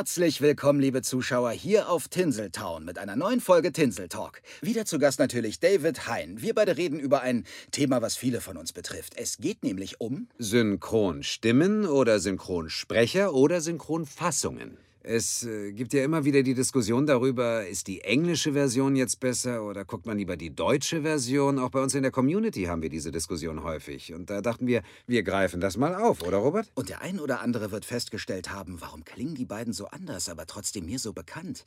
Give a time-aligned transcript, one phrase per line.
[0.00, 4.40] Herzlich willkommen, liebe Zuschauer, hier auf Tinseltown mit einer neuen Folge Tinsel Talk.
[4.62, 6.40] Wieder zu Gast natürlich David Hein.
[6.40, 9.12] Wir beide reden über ein Thema, was viele von uns betrifft.
[9.18, 14.78] Es geht nämlich um Synchronstimmen oder Synchronsprecher oder Synchronfassungen.
[15.02, 19.64] Es äh, gibt ja immer wieder die Diskussion darüber, ist die englische Version jetzt besser
[19.64, 21.58] oder guckt man lieber die deutsche Version?
[21.58, 24.12] Auch bei uns in der Community haben wir diese Diskussion häufig.
[24.12, 26.70] Und da dachten wir, wir greifen das mal auf, oder Robert?
[26.74, 30.46] Und der ein oder andere wird festgestellt haben, warum klingen die beiden so anders, aber
[30.46, 31.64] trotzdem mir so bekannt?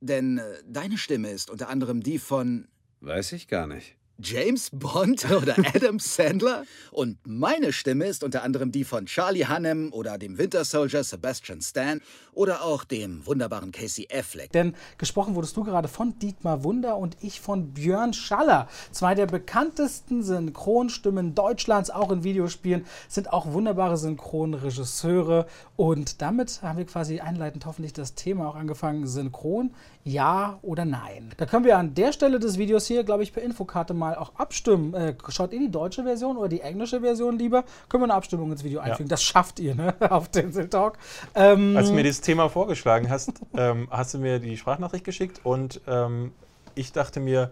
[0.00, 2.68] Denn äh, deine Stimme ist unter anderem die von
[3.00, 3.96] Weiß ich gar nicht.
[4.20, 6.64] James Bond oder Adam Sandler.
[6.90, 11.60] Und meine Stimme ist unter anderem die von Charlie Hunnam oder dem Winter Soldier Sebastian
[11.60, 12.00] Stan
[12.32, 14.50] oder auch dem wunderbaren Casey Affleck.
[14.52, 18.68] Denn gesprochen wurdest du gerade von Dietmar Wunder und ich von Björn Schaller.
[18.90, 25.46] Zwei der bekanntesten Synchronstimmen Deutschlands, auch in Videospielen, sind auch wunderbare Synchronregisseure.
[25.76, 29.06] Und damit haben wir quasi einleitend hoffentlich das Thema auch angefangen.
[29.06, 31.30] Synchron, ja oder nein?
[31.36, 34.34] Da können wir an der Stelle des Videos hier, glaube ich, per Infokarte mal auch
[34.36, 34.94] abstimmen.
[34.94, 37.64] Äh, schaut ihr die deutsche Version oder die englische Version lieber?
[37.88, 39.08] Können wir eine Abstimmung ins Video einfügen?
[39.08, 39.14] Ja.
[39.14, 39.94] Das schafft ihr, ne?
[40.10, 40.98] Auf den Talk.
[41.34, 45.40] Ähm, Als du mir dieses Thema vorgeschlagen hast, ähm, hast du mir die Sprachnachricht geschickt
[45.44, 46.32] und ähm,
[46.74, 47.50] ich dachte mir,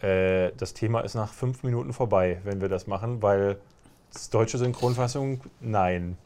[0.00, 3.58] äh, das Thema ist nach fünf Minuten vorbei, wenn wir das machen, weil
[4.12, 6.16] das deutsche Synchronfassung, nein.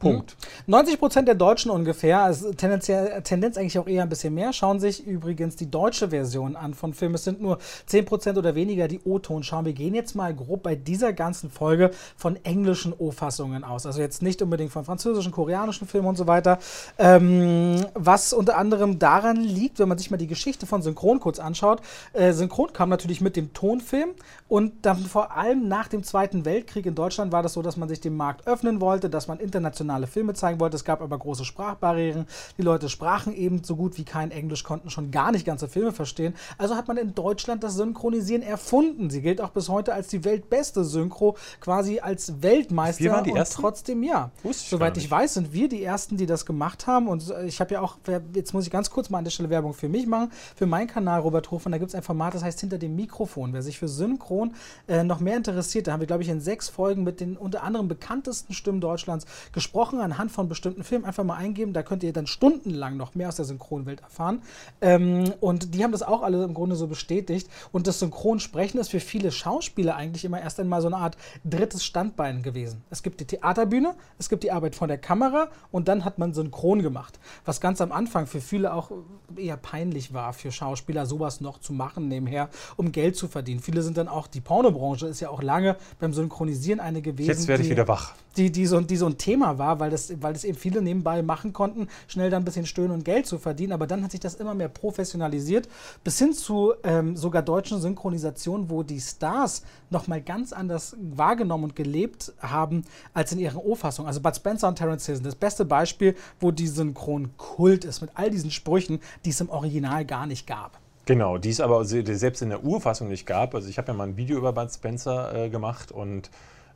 [0.00, 0.36] Punkt.
[0.66, 0.98] 90 hm.
[0.98, 2.90] Prozent der Deutschen ungefähr, also Tendenz,
[3.24, 6.94] Tendenz eigentlich auch eher ein bisschen mehr, schauen sich übrigens die deutsche Version an von
[6.94, 7.14] Filmen.
[7.14, 9.66] Es sind nur 10 Prozent oder weniger, die O-Ton schauen.
[9.66, 13.84] Wir gehen jetzt mal grob bei dieser ganzen Folge von englischen O-Fassungen aus.
[13.84, 16.58] Also jetzt nicht unbedingt von französischen, koreanischen Filmen und so weiter.
[16.98, 21.38] Ähm, was unter anderem daran liegt, wenn man sich mal die Geschichte von Synchron kurz
[21.38, 21.82] anschaut.
[22.14, 24.10] Äh, Synchron kam natürlich mit dem Tonfilm
[24.48, 27.88] und dann vor allem nach dem Zweiten Weltkrieg in Deutschland war das so, dass man
[27.88, 30.76] sich dem Markt öffnen wollte, dass man international internationale Filme zeigen wollte.
[30.76, 32.26] Es gab aber große Sprachbarrieren.
[32.56, 35.92] Die Leute sprachen eben so gut wie kein Englisch, konnten schon gar nicht ganze Filme
[35.92, 36.34] verstehen.
[36.58, 39.10] Also hat man in Deutschland das Synchronisieren erfunden.
[39.10, 43.04] Sie gilt auch bis heute als die weltbeste Synchro, quasi als Weltmeister.
[43.04, 43.60] Wir waren die und ersten?
[43.60, 44.30] trotzdem ja.
[44.52, 47.08] Soweit ich weiß, sind wir die ersten, die das gemacht haben.
[47.08, 47.96] Und ich habe ja auch,
[48.34, 50.86] jetzt muss ich ganz kurz mal an der Stelle Werbung für mich machen, für meinen
[50.86, 51.66] Kanal Robert Hof.
[51.66, 53.52] Und da gibt es ein Format, das heißt Hinter dem Mikrofon.
[53.52, 54.54] Wer sich für Synchron
[54.86, 57.62] äh, noch mehr interessiert, da haben wir, glaube ich, in sechs Folgen mit den unter
[57.62, 61.06] anderem bekanntesten Stimmen Deutschlands gesprochen besprochen anhand von bestimmten Filmen.
[61.06, 64.42] Einfach mal eingeben, da könnt ihr dann stundenlang noch mehr aus der Synchronwelt erfahren.
[64.82, 67.48] Ähm, und die haben das auch alle im Grunde so bestätigt.
[67.72, 71.82] Und das Synchronsprechen ist für viele Schauspieler eigentlich immer erst einmal so eine Art drittes
[71.82, 72.82] Standbein gewesen.
[72.90, 76.34] Es gibt die Theaterbühne, es gibt die Arbeit vor der Kamera und dann hat man
[76.34, 77.18] Synchron gemacht.
[77.46, 78.90] Was ganz am Anfang für viele auch
[79.34, 83.60] eher peinlich war, für Schauspieler sowas noch zu machen nebenher, um Geld zu verdienen.
[83.60, 87.28] Viele sind dann auch, die Pornobranche ist ja auch lange beim Synchronisieren eine gewesen.
[87.28, 88.12] Jetzt werde ich wieder wach.
[88.36, 91.22] Die, die, so, die so ein Thema war weil das, weil das eben viele nebenbei
[91.22, 93.72] machen konnten, schnell dann ein bisschen stöhnen und Geld zu verdienen.
[93.72, 95.68] Aber dann hat sich das immer mehr professionalisiert,
[96.02, 101.76] bis hin zu ähm, sogar deutschen Synchronisationen, wo die Stars nochmal ganz anders wahrgenommen und
[101.76, 104.08] gelebt haben als in ihren O-Fassungen.
[104.08, 108.00] Also Bud Spencer und Terence Hill sind das beste Beispiel, wo die Synchron Kult ist,
[108.00, 110.78] mit all diesen Sprüchen, die es im Original gar nicht gab.
[111.06, 113.54] Genau, die es aber selbst in der Urfassung nicht gab.
[113.54, 116.30] Also ich habe ja mal ein Video über Bud Spencer äh, gemacht und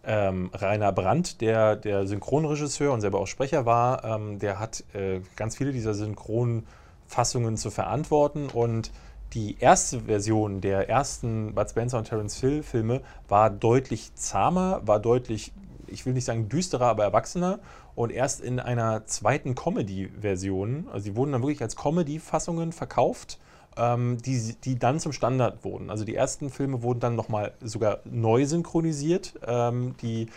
[0.07, 5.21] ähm, Rainer Brandt, der der Synchronregisseur und selber auch Sprecher war, ähm, der hat äh,
[5.37, 8.91] ganz viele dieser Synchronfassungen zu verantworten und
[9.35, 15.01] die erste Version der ersten Bud Spencer und Terence Hill Filme war deutlich zahmer, war
[15.01, 15.53] deutlich,
[15.89, 17.59] ich will nicht sagen düsterer, aber erwachsener.
[17.97, 23.39] Und erst in einer zweiten Comedy-Version, also die wurden dann wirklich als Comedy-Fassungen verkauft,
[23.77, 25.91] ähm, die, die dann zum Standard wurden.
[25.91, 30.29] Also die ersten Filme wurden dann nochmal sogar neu synchronisiert, ähm, die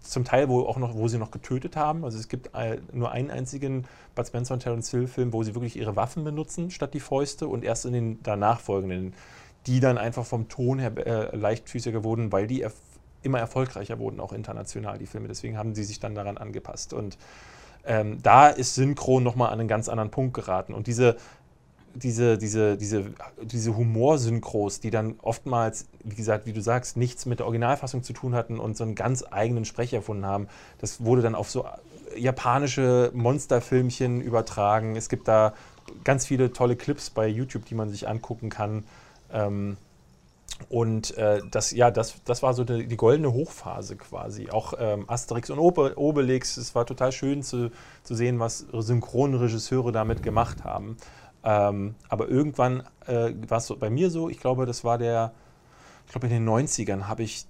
[0.00, 2.04] zum Teil wo auch noch, wo sie noch getötet haben.
[2.04, 2.50] Also es gibt
[2.92, 3.84] nur einen einzigen
[4.14, 7.48] Bud Spencer und Terence Hill Film, wo sie wirklich ihre Waffen benutzen statt die Fäuste
[7.48, 9.14] und erst in den danach folgenden,
[9.66, 12.74] die dann einfach vom Ton her äh, leichtfüßiger wurden, weil die erf
[13.22, 15.28] immer erfolgreicher wurden, auch international, die Filme.
[15.28, 16.92] Deswegen haben sie sich dann daran angepasst.
[16.92, 17.16] Und
[17.86, 20.74] ähm, da ist Synchron nochmal an einen ganz anderen Punkt geraten.
[20.74, 21.16] Und diese
[21.94, 23.04] diese, diese, diese,
[23.42, 28.12] diese Humorsynchros, die dann oftmals, wie gesagt, wie du sagst, nichts mit der Originalfassung zu
[28.12, 30.48] tun hatten und so einen ganz eigenen Sprecher erfunden haben.
[30.78, 31.64] Das wurde dann auf so
[32.16, 34.96] japanische Monsterfilmchen übertragen.
[34.96, 35.54] Es gibt da
[36.02, 38.84] ganz viele tolle Clips bei YouTube, die man sich angucken kann.
[39.32, 39.76] Ähm,
[40.68, 44.50] und äh, das, ja, das, das war so die, die goldene Hochphase quasi.
[44.50, 47.70] Auch ähm, Asterix und Obelix, es war total schön zu,
[48.04, 50.96] zu sehen, was Synchronregisseure damit gemacht haben.
[51.44, 55.32] Ähm, aber irgendwann äh, war es so, bei mir so, ich glaube, das war der,
[56.06, 57.46] ich glaube in den 90ern habe ich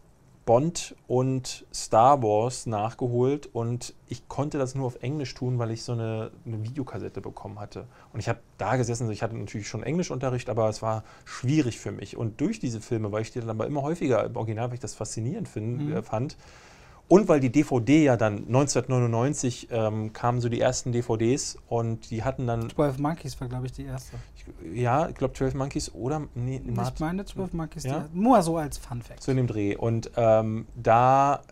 [0.46, 5.82] Bond und Star Wars nachgeholt und ich konnte das nur auf Englisch tun, weil ich
[5.82, 7.86] so eine, eine Videokassette bekommen hatte.
[8.12, 11.92] Und ich habe da gesessen, ich hatte natürlich schon Englischunterricht, aber es war schwierig für
[11.92, 12.16] mich.
[12.16, 14.80] Und durch diese Filme, weil ich die dann aber immer häufiger im Original, weil ich
[14.80, 15.96] das faszinierend find, mhm.
[15.96, 16.36] äh, fand,
[17.06, 22.24] und weil die DVD ja dann 1999 ähm, kamen so die ersten DVDs und die
[22.24, 22.70] hatten dann.
[22.70, 24.16] 12 Monkeys war, glaube ich, die erste.
[24.36, 26.22] Ich, ja, ich glaube 12 Monkeys oder.
[26.34, 28.08] Nee, ich meine 12 Monkeys, ja?
[28.14, 29.22] nur so als Fun Fact.
[29.22, 29.76] So in dem Dreh.
[29.76, 31.42] Und ähm, da,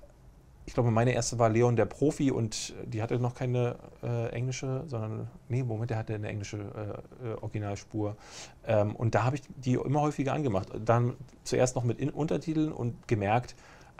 [0.65, 4.85] ich glaube, meine erste war Leon der Profi und die hatte noch keine äh, englische,
[4.87, 5.29] sondern.
[5.49, 6.57] Nee, Moment, der hatte eine englische
[7.23, 8.17] äh, äh Originalspur.
[8.67, 10.69] Ähm, und da habe ich die immer häufiger angemacht.
[10.83, 11.13] Dann
[11.45, 13.55] zuerst noch mit in Untertiteln und gemerkt,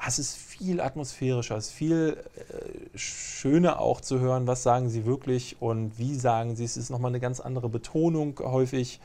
[0.07, 5.05] es ist viel atmosphärischer, es ist viel äh, schöner auch zu hören, was sagen sie
[5.05, 6.77] wirklich und wie sagen sie es.
[6.77, 9.01] ist nochmal eine ganz andere Betonung häufig.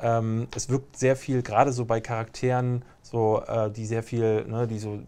[0.00, 4.66] Ähm, es wirkt sehr viel, gerade so bei Charakteren, so, äh, die sehr viel, ne,
[4.66, 5.00] die so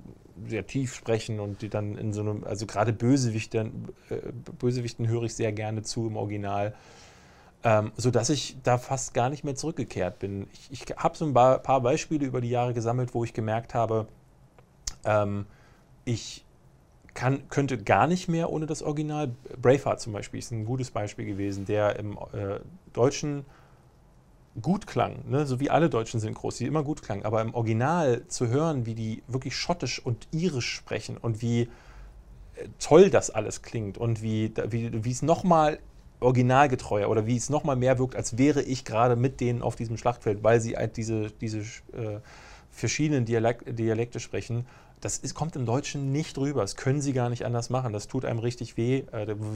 [0.46, 4.16] sehr tief sprechen und die dann in so einem, also gerade Bösewichten, äh,
[4.58, 6.74] Bösewichten höre ich sehr gerne zu im Original.
[7.66, 10.48] Ähm, sodass ich da fast gar nicht mehr zurückgekehrt bin.
[10.52, 14.06] Ich, ich habe so ein paar Beispiele über die Jahre gesammelt, wo ich gemerkt habe,
[15.04, 15.46] ähm,
[16.04, 16.44] ich
[17.14, 19.30] kann, könnte gar nicht mehr ohne das Original.
[19.60, 22.60] Braveheart zum Beispiel ist ein gutes Beispiel gewesen, der im äh,
[22.92, 23.44] Deutschen
[24.60, 25.46] gut klang, ne?
[25.46, 28.94] so wie alle deutschen Synchros, die immer gut klang, aber im Original zu hören, wie
[28.94, 31.68] die wirklich schottisch und irisch sprechen und wie äh,
[32.78, 35.78] toll das alles klingt und wie, wie, wie es nochmal
[36.20, 39.96] originalgetreuer oder wie es nochmal mehr wirkt, als wäre ich gerade mit denen auf diesem
[39.96, 42.20] Schlachtfeld, weil sie halt diese, diese äh,
[42.70, 44.66] verschiedenen Dialek Dialekte sprechen
[45.00, 46.62] das ist, kommt im Deutschen nicht rüber.
[46.62, 47.92] Das können sie gar nicht anders machen.
[47.92, 49.04] Das tut einem richtig weh.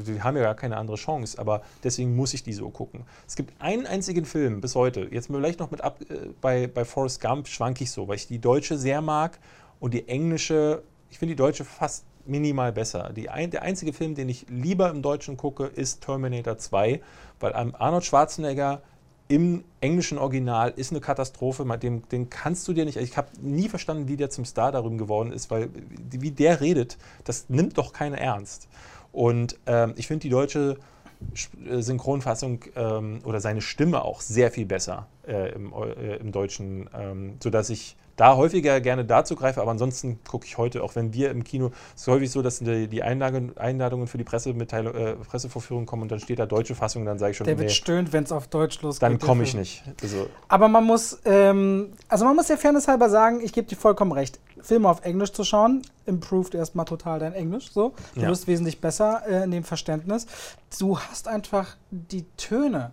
[0.04, 3.04] Sie äh, haben ja gar keine andere Chance, aber deswegen muss ich die so gucken.
[3.26, 6.84] Es gibt einen einzigen Film bis heute, jetzt vielleicht noch mit ab, äh, bei, bei
[6.84, 9.38] Forrest Gump schwanke ich so, weil ich die deutsche sehr mag
[9.80, 13.10] und die englische, ich finde die deutsche fast minimal besser.
[13.14, 17.00] Die ein, der einzige Film, den ich lieber im Deutschen gucke, ist Terminator 2,
[17.40, 18.82] weil Arnold Schwarzenegger
[19.28, 21.64] im englischen Original ist eine Katastrophe.
[21.78, 22.96] Den, den kannst du dir nicht.
[22.96, 25.68] Ich habe nie verstanden, wie der zum Star darüber geworden ist, weil
[26.10, 28.68] wie der redet, das nimmt doch keiner ernst.
[29.12, 30.78] Und ähm, ich finde die deutsche
[31.66, 36.88] äh, Synchronfassung ähm, oder seine Stimme auch sehr viel besser äh, im, äh, im, Deutschen,
[36.94, 41.14] ähm, sodass ich da häufiger gerne dazu greife, aber ansonsten gucke ich heute, auch wenn
[41.14, 44.94] wir im Kino, es ist häufig so, dass die, die Einladungen, Einladungen für die Pressemitteilung,
[44.94, 47.68] äh, Pressevorführung kommen und dann steht da deutsche Fassung, dann sage ich schon, Der wird
[47.68, 49.02] nee, stöhnt, wenn es auf Deutsch losgeht.
[49.02, 49.84] Dann komme ich nicht.
[50.02, 53.76] Also aber man muss, ähm, also man muss ja fairness halber sagen, ich gebe dir
[53.76, 54.40] vollkommen recht.
[54.60, 57.70] Filme auf Englisch zu schauen, improved erstmal total dein Englisch.
[57.70, 57.94] So.
[58.16, 58.28] Du ja.
[58.28, 60.26] wirst wesentlich besser äh, in dem Verständnis.
[60.80, 62.90] Du hast einfach die Töne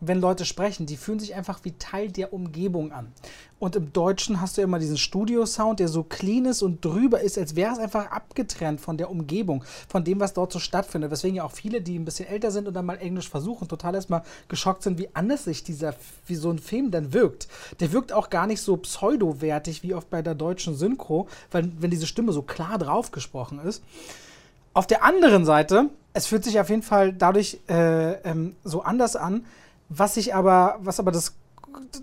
[0.00, 3.12] wenn Leute sprechen, die fühlen sich einfach wie Teil der Umgebung an.
[3.58, 7.36] Und im Deutschen hast du immer diesen Studio-Sound, der so clean ist und drüber ist,
[7.36, 11.10] als wäre es einfach abgetrennt von der Umgebung, von dem, was dort so stattfindet.
[11.10, 13.94] Weswegen ja auch viele, die ein bisschen älter sind und dann mal Englisch versuchen, total
[13.94, 15.94] erstmal geschockt sind, wie anders sich dieser,
[16.26, 17.48] wie so ein Film dann wirkt.
[17.80, 21.90] Der wirkt auch gar nicht so pseudo-wertig wie oft bei der deutschen Synchro, weil wenn
[21.90, 23.82] diese Stimme so klar drauf gesprochen ist.
[24.72, 29.16] Auf der anderen Seite, es fühlt sich auf jeden Fall dadurch äh, ähm, so anders
[29.16, 29.44] an,
[29.90, 31.36] was ich aber, was aber das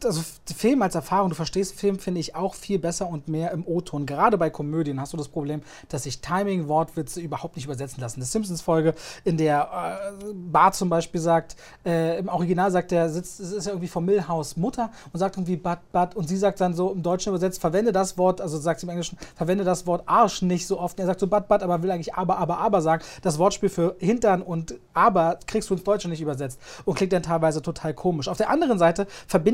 [0.04, 0.22] also
[0.56, 4.06] Film als Erfahrung, du verstehst Film, finde ich auch viel besser und mehr im O-Ton.
[4.06, 8.20] Gerade bei Komödien hast du das Problem, dass sich Timing, Wortwitze überhaupt nicht übersetzen lassen.
[8.20, 11.56] Die Simpsons-Folge, in der äh, Bart zum Beispiel sagt,
[11.86, 15.38] äh, im Original sagt er, sitzt, es ist ja irgendwie von Millhouse Mutter und sagt
[15.38, 18.58] irgendwie Bad, Bad und sie sagt dann so im Deutschen übersetzt, verwende das Wort, also
[18.58, 20.98] sagt sie im Englischen, verwende das Wort Arsch nicht so oft.
[20.98, 23.04] Und er sagt so Bad, Bad, aber will eigentlich aber, aber, aber sagen.
[23.22, 27.24] Das Wortspiel für Hintern und aber kriegst du ins Deutsche nicht übersetzt und klingt dann
[27.24, 28.28] teilweise total komisch.
[28.28, 29.08] Auf der anderen Seite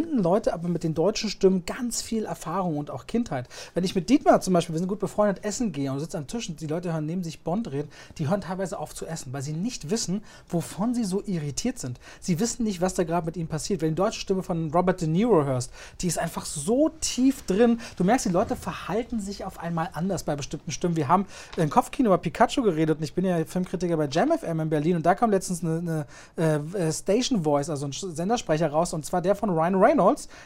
[0.03, 3.47] verbinden Leute aber mit den deutschen Stimmen ganz viel Erfahrung und auch Kindheit.
[3.73, 6.27] Wenn ich mit Dietmar zum Beispiel, wir sind gut befreundet, essen gehe und sitze am
[6.27, 9.31] Tisch und die Leute hören neben sich Bond reden, die hören teilweise auf zu essen,
[9.33, 11.99] weil sie nicht wissen, wovon sie so irritiert sind.
[12.19, 13.81] Sie wissen nicht, was da gerade mit ihnen passiert.
[13.81, 17.43] Wenn du die deutsche Stimme von Robert De Niro hörst, die ist einfach so tief
[17.43, 17.79] drin.
[17.97, 20.95] Du merkst, die Leute verhalten sich auf einmal anders bei bestimmten Stimmen.
[20.95, 21.25] Wir haben
[21.57, 24.95] im Kopfkino über Pikachu geredet und ich bin ja Filmkritiker bei Jam FM in Berlin
[24.97, 26.05] und da kam letztens eine,
[26.35, 29.92] eine äh, Station Voice, also ein Sendersprecher raus und zwar der von Ryan Reynolds,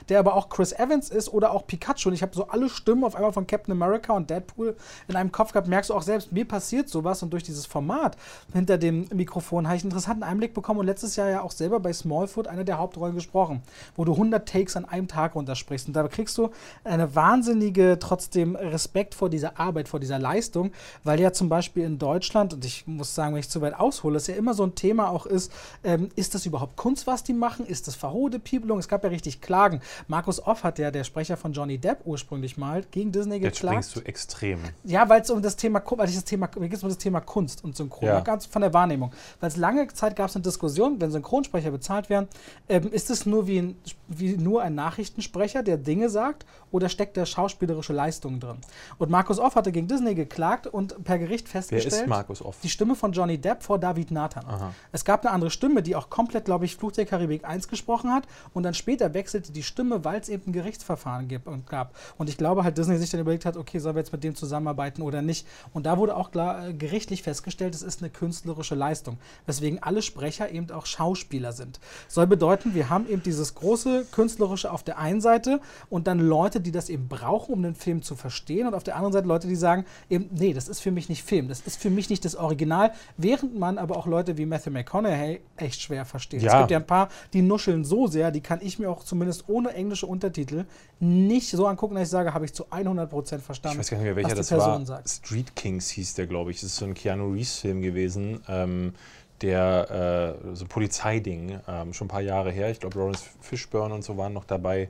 [0.10, 2.10] der aber auch Chris Evans ist oder auch Pikachu.
[2.10, 4.76] Und ich habe so alle Stimmen auf einmal von Captain America und Deadpool
[5.08, 5.68] in einem Kopf gehabt.
[5.68, 8.18] Merkst du auch selbst, mir passiert sowas und durch dieses Format
[8.54, 11.80] hinter dem Mikrofon habe ich einen interessanten Einblick bekommen und letztes Jahr ja auch selber
[11.80, 13.62] bei Smallfoot eine der Hauptrollen gesprochen,
[13.96, 15.88] wo du 100 Takes an einem Tag runtersprichst.
[15.88, 16.50] Und da kriegst du
[16.84, 20.72] eine wahnsinnige, trotzdem Respekt vor dieser Arbeit, vor dieser Leistung,
[21.04, 24.18] weil ja zum Beispiel in Deutschland, und ich muss sagen, wenn ich zu weit aushole,
[24.18, 25.52] es ja immer so ein Thema auch ist,
[25.84, 27.66] ähm, ist das überhaupt Kunst, was die machen?
[27.66, 28.80] Ist das verhohte Piepelung?
[28.80, 29.82] Es gab ja richtig nicht klagen.
[30.08, 33.86] Markus Off hat ja, der Sprecher von Johnny Depp ursprünglich mal, gegen Disney Jetzt geklagt.
[33.86, 34.60] springst du extrem.
[34.84, 36.98] Ja, weil es um das Thema, weil ich das Thema, mir geht es um das
[36.98, 38.20] Thema Kunst und Synchron, Ja.
[38.22, 39.12] ganz von der Wahrnehmung.
[39.40, 42.28] Weil es lange Zeit gab es eine Diskussion, wenn Synchronsprecher bezahlt werden,
[42.70, 43.76] ähm, ist es nur wie, ein,
[44.08, 48.58] wie nur ein Nachrichtensprecher, der Dinge sagt, oder steckt da schauspielerische Leistung drin?
[48.98, 52.58] Und Markus Off hatte gegen Disney geklagt und per Gericht Wer festgestellt, ist Markus Off?
[52.64, 54.46] die Stimme von Johnny Depp vor David Nathan.
[54.46, 54.74] Aha.
[54.92, 58.12] Es gab eine andere Stimme, die auch komplett, glaube ich, Fluch der Karibik 1 gesprochen
[58.12, 61.94] hat und dann später wechselte die Stimme, weil es eben ein Gerichtsverfahren gibt und gab.
[62.18, 64.36] Und ich glaube halt, Disney sich dann überlegt hat, okay, sollen wir jetzt mit dem
[64.36, 65.46] zusammenarbeiten oder nicht?
[65.74, 70.02] Und da wurde auch klar, äh, gerichtlich festgestellt, es ist eine künstlerische Leistung, weswegen alle
[70.02, 71.82] Sprecher eben auch Schauspieler sind.
[72.08, 76.62] Soll bedeuten, wir haben eben dieses große künstlerische auf der einen Seite und dann Leute,
[76.62, 79.48] die das eben brauchen, um den Film zu verstehen und auf der anderen Seite Leute,
[79.50, 82.24] die sagen, eben, nee, das ist für mich nicht Film, das ist für mich nicht
[82.24, 86.40] das Original, während man aber auch Leute wie Matthew McConaughey echt schwer versteht.
[86.44, 86.60] Es Ja.
[86.60, 89.74] gibt ja ein paar, die nuscheln so sehr, die kann ich mir auch zumindest ohne
[89.74, 90.66] englische Untertitel
[91.00, 94.06] nicht so angucken, dass ich sage, habe ich zu 100% verstanden, Ich weiß gar nicht
[94.06, 94.86] mehr, welcher das Person war.
[94.86, 95.10] sagt.
[95.10, 96.58] Street Kings hieß der, glaube ich.
[96.58, 98.42] Das ist so ein Keanu Reeves-Film gewesen.
[98.48, 98.94] Ähm,
[99.42, 102.70] der äh, so ein Polizeiding, ähm, schon ein paar Jahre her.
[102.72, 104.90] Ich glaube, Lawrence Fishburne und so waren noch dabei.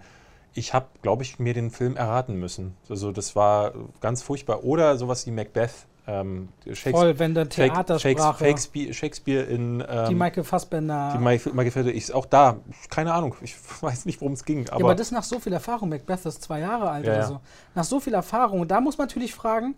[0.53, 2.75] Ich habe, glaube ich, mir den Film erraten müssen.
[2.89, 4.63] Also das war ganz furchtbar.
[4.63, 5.71] Oder sowas wie Macbeth.
[6.09, 11.11] Ähm, Shakespeare, Voll, wenn der Theatersprache, Shakespeare, Shakespeare in ähm, die Michael Fassbender...
[11.13, 12.57] die Michael, Michael Fassbender, ich auch da,
[12.89, 14.65] keine Ahnung, ich weiß nicht, worum es ging.
[14.65, 15.89] ja, Aber, aber das nach so viel Erfahrung.
[15.89, 17.39] Macbeth ist zwei Jahre alt Ja, oder so.
[17.75, 18.61] Nach so viel Erfahrung.
[18.61, 19.75] Und da muss man natürlich fragen,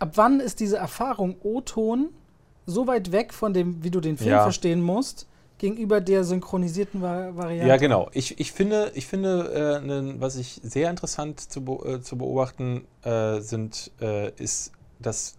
[0.00, 2.08] ab wann ist diese Erfahrung O-Ton
[2.66, 4.42] so weit weg von dem, wie du den Film Ja.
[4.42, 5.28] verstehen musst,
[5.58, 7.68] gegenüber der synchronisierten Va Variante?
[7.68, 8.08] Ja, genau.
[8.12, 12.18] Ich, ich finde, ich finde äh, ne, was ich sehr interessant zu, be äh, zu
[12.18, 15.36] beobachten äh, sind, äh, ist, dass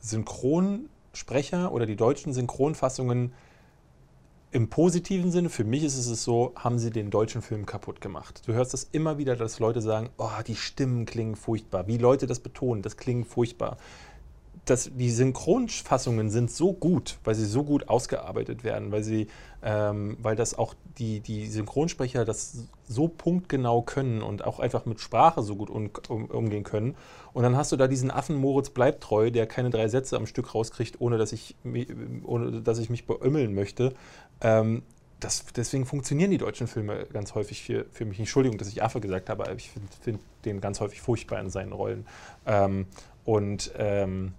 [0.00, 3.32] Synchronsprecher oder die deutschen Synchronfassungen
[4.52, 8.42] im positiven Sinne, für mich ist es so, haben sie den deutschen Film kaputt gemacht.
[8.46, 11.86] Du hörst das immer wieder, dass Leute sagen, oh, die Stimmen klingen furchtbar.
[11.86, 13.78] Wie Leute das betonen, das klingt furchtbar.
[14.64, 19.26] Das, die Synchronfassungen sind so gut, weil sie so gut ausgearbeitet werden, weil sie,
[19.62, 25.00] ähm, weil das auch die, die Synchronsprecher das so punktgenau können und auch einfach mit
[25.00, 26.94] Sprache so gut un, um, umgehen können.
[27.32, 30.26] Und dann hast du da diesen Affen Moritz bleibt treu, der keine drei Sätze am
[30.26, 31.56] Stück rauskriegt, ohne dass ich,
[32.22, 33.94] ohne, dass ich mich beömmeln möchte.
[34.40, 34.82] Ähm,
[35.22, 38.18] das, deswegen funktionieren die deutschen Filme ganz häufig für, für mich.
[38.18, 41.50] Entschuldigung, dass ich Affe gesagt habe, aber ich finde find den ganz häufig furchtbar in
[41.50, 42.06] seinen Rollen.
[42.46, 42.86] Ähm,
[43.24, 44.34] und ähm,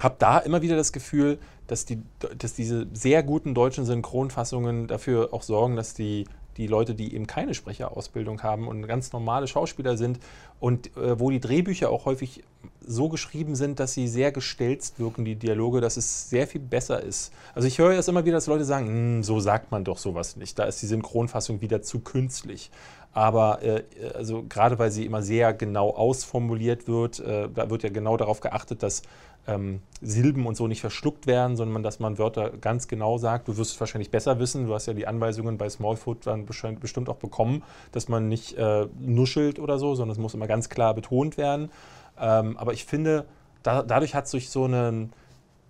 [0.00, 2.02] habe da immer wieder das Gefühl, dass, die,
[2.38, 6.24] dass diese sehr guten deutschen Synchronfassungen dafür auch sorgen, dass die,
[6.56, 10.18] die Leute, die eben keine Sprecherausbildung haben und ganz normale Schauspieler sind
[10.58, 12.42] und äh, wo die Drehbücher auch häufig
[12.84, 17.02] so geschrieben sind, dass sie sehr gestelzt wirken, die Dialoge, dass es sehr viel besser
[17.02, 17.32] ist.
[17.54, 20.36] Also ich höre das immer wieder, dass Leute sagen, "Hm, so sagt man doch sowas
[20.36, 20.58] nicht.
[20.58, 22.70] Da ist die Synchronfassung wieder zu künstlich.
[23.12, 23.82] Aber äh,
[24.14, 28.40] also gerade weil sie immer sehr genau ausformuliert wird, äh, da wird ja genau darauf
[28.40, 29.02] geachtet, dass
[29.46, 33.48] ähm, Silben und so nicht verschluckt werden, sondern dass man Wörter ganz genau sagt.
[33.48, 34.66] Du wirst es wahrscheinlich besser wissen.
[34.66, 37.62] Du hast ja die Anweisungen bei Smallfoot dann bestimmt auch bekommen,
[37.92, 41.70] dass man nicht äh, nuschelt oder so, sondern es muss immer ganz klar betont werden.
[42.18, 43.26] Ähm, aber ich finde,
[43.62, 45.12] da, dadurch hat sich so einen,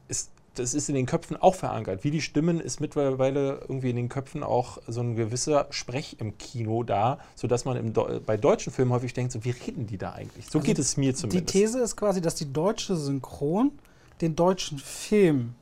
[0.09, 2.02] ist, das ist in den Köpfen auch verankert.
[2.04, 6.38] Wie die Stimmen ist mittlerweile irgendwie in den Köpfen auch so ein gewisser Sprech im
[6.38, 9.97] Kino da, sodass man im, Deu- bei deutschen Filmen häufig denkt, so, wie reden die
[9.97, 10.47] da eigentlich?
[10.47, 11.52] So geht es mir Die zumindest.
[11.52, 13.73] These ist quasi, dass die deutsche Synchron
[14.21, 15.54] den deutschen Film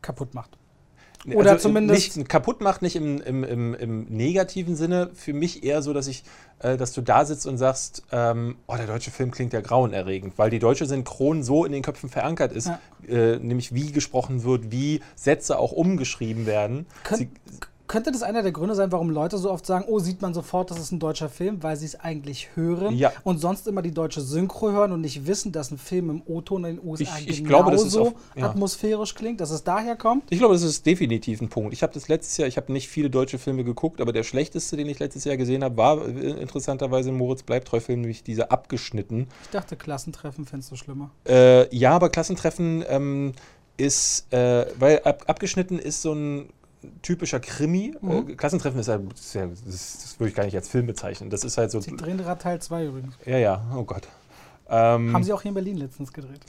[0.00, 0.56] kaputt macht.
[1.26, 5.10] Oder also zumindest- Nicht, kaputt macht nicht im, im, im, im negativen Sinne.
[5.14, 6.24] Für mich eher so, dass ich,
[6.60, 10.38] äh, dass du da sitzt und sagst, ähm, oh, der deutsche Film klingt ja grauenerregend,
[10.38, 12.78] weil die deutsche Synchron so in den Köpfen verankert ist, Ja.
[13.08, 16.86] äh, nämlich wie gesprochen wird, wie Sätze auch umgeschrieben werden.
[17.04, 17.28] Kön Sie,
[17.90, 20.70] könnte das einer der Gründe sein, warum Leute so oft sagen, oh, sieht man sofort,
[20.70, 23.10] das ist ein deutscher Film, weil sie es eigentlich hören Ja.
[23.24, 26.64] und sonst immer die deutsche Synchro hören und nicht wissen, dass ein Film im O-Ton
[26.64, 28.46] in den USA Ich- ich genauso glaube, das ist auf- ja.
[28.46, 30.22] atmosphärisch klingt, dass es daher kommt?
[30.30, 31.72] ich glaube, das ist definitiv ein Punkt.
[31.72, 34.76] Ich habe das letztes Jahr, ich habe nicht viele deutsche Filme geguckt, aber der schlechteste,
[34.76, 39.26] den ich letztes Jahr gesehen habe, war äh, interessanterweise Moritz Bleibtreu-Film, nämlich dieser Abgeschnitten.
[39.42, 41.10] Ich dachte, Klassentreffen findest du schlimmer.
[41.28, 43.32] Äh, ja, aber Klassentreffen ähm,
[43.76, 46.50] ist, äh, weil ab, abgeschnitten ist so ein
[47.02, 47.94] typischer Krimi.
[48.00, 48.30] Mhm.
[48.30, 50.86] Äh, Klassentreffen ist halt, das, ist ja, das, das würde ich gar nicht als Film
[50.86, 51.30] bezeichnen.
[51.30, 51.80] Das ist halt so.
[51.80, 53.14] Sie drehen gerade Teil 2 übrigens.
[53.26, 54.08] Ja, ja, oh Gott.
[54.68, 56.40] Ähm, Haben sie auch hier in Berlin letztens gedreht.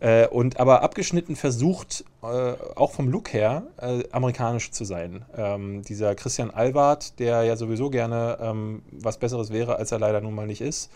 [0.00, 5.24] äh, und aber abgeschnitten versucht, äh, auch vom Look her, äh, amerikanisch zu sein.
[5.36, 10.20] Ähm, dieser Christian Alward, der ja sowieso gerne ähm, was Besseres wäre, als er leider
[10.22, 10.90] nun mal nicht ist,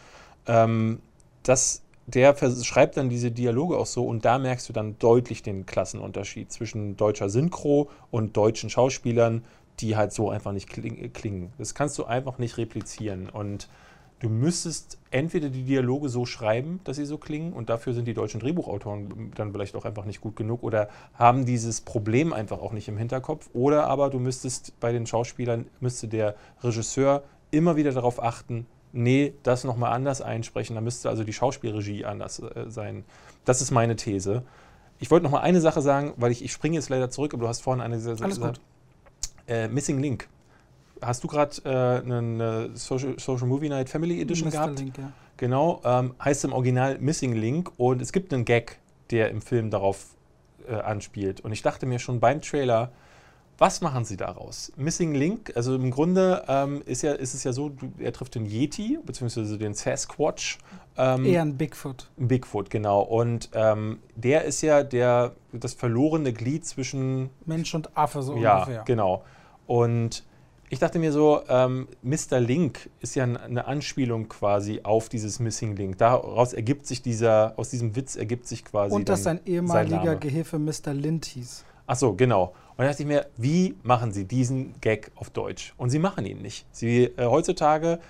[0.47, 1.01] ähm,
[1.43, 5.65] das, der schreibt dann diese Dialoge auch so und da merkst du dann deutlich den
[5.65, 9.45] Klassenunterschied zwischen deutscher Synchro und deutschen Schauspielern,
[9.81, 11.53] die halt so einfach nicht klingen.
[11.59, 13.29] Das kannst du einfach nicht replizieren.
[13.29, 13.69] Und
[14.21, 18.15] du müsstest entweder die Dialoge so schreiben, dass sie so klingen, und dafür sind die
[18.15, 22.73] deutschen Drehbuchautoren dann vielleicht auch einfach nicht gut genug oder haben dieses Problem einfach auch
[22.73, 23.49] nicht im Hinterkopf.
[23.55, 29.35] Oder aber du müsstest bei den Schauspielern, müsste der Regisseur immer wieder darauf achten, nee,
[29.43, 30.75] das nochmal anders einsprechen.
[30.75, 33.05] Da müsste also die Schauspielregie anders äh, sein.
[33.45, 34.43] Das ist meine These.
[34.99, 37.43] Ich wollte noch mal eine Sache sagen, weil ich, ich springe jetzt leider zurück, aber
[37.43, 38.61] du hast vorhin eine Sache gesagt.
[39.47, 40.29] Äh, Missing Link.
[41.03, 44.53] Hast du gerade äh, eine Social, Social, Movie Night Family Edition Mr.
[44.53, 44.79] gehabt?
[44.79, 45.13] Link, ja.
[45.37, 48.79] Genau, ähm, heißt im Original Missing Link und es gibt einen Gag,
[49.11, 50.15] der im Film darauf
[50.69, 51.41] äh, anspielt.
[51.41, 52.93] Und ich dachte mir schon beim Trailer,
[53.59, 54.73] was machen sie daraus?
[54.77, 58.47] Missing Link, also im Grunde ähm, ist, ja, ist es ja so, er trifft den
[58.47, 60.59] Yeti, beziehungsweise den Sasquatch.
[60.97, 62.11] Ähm, Eher ein Bigfoot.
[62.19, 63.03] Ein Bigfoot, genau.
[63.03, 68.57] Und ähm, der ist ja der, das verlorene Glied zwischen Mensch und Affe, so ja,
[68.57, 68.75] ungefähr.
[68.77, 69.25] Ja, genau.
[69.67, 70.25] Und
[70.71, 72.41] ich dachte mir so, ähm, Mr.
[72.41, 75.99] Link ist ja eine Anspielung quasi auf dieses Missing Link.
[75.99, 78.95] Daraus ergibt sich dieser, aus diesem Witz ergibt sich quasi.
[78.95, 80.93] Und dass sein ehemaliger Gehilfe Mr.
[80.93, 81.65] Lind hieß.
[81.87, 82.55] Ach so, genau.
[82.77, 85.75] Und da dachte ich mir, wie machen Sie diesen Gag auf Deutsch?
[85.77, 86.67] Und Sie machen ihn nicht.
[86.73, 88.01] Sie äh, heutzutage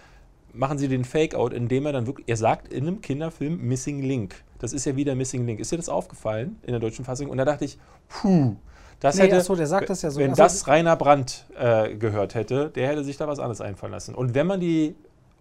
[0.52, 4.36] machen Sie den Fake-out, indem er dann wirklich, er sagt in einem Kinderfilm Missing Link.
[4.58, 5.60] Das ist ja wieder Missing Link.
[5.60, 7.28] Ist dir das aufgefallen in der deutschen Fassung?
[7.28, 7.78] Und da dachte ich,
[8.08, 8.56] puh,
[9.00, 10.20] das nee, hätte, achso, der sagt das ja so.
[10.20, 13.92] Wenn achso, das Rainer Brandt äh, gehört hätte, der hätte sich da was anderes einfallen
[13.92, 14.14] lassen.
[14.14, 14.94] Und wenn man die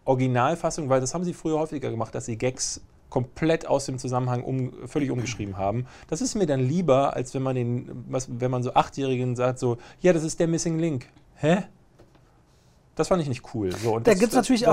[0.05, 2.81] Originalfassung, weil das haben sie früher häufiger gemacht, dass sie Gags
[3.13, 5.85] komplett aus dem Zusammenhang um, völlig umgeschrieben haben.
[6.07, 9.59] Das ist mir dann lieber, als wenn man den, was, wenn man so Achtjährigen sagt,
[9.59, 11.05] so, ja, das ist der Missing Link.
[11.35, 11.57] Hä?
[12.95, 13.71] Das fand ich nicht cool.
[13.71, 14.67] So, da gibt es natürlich,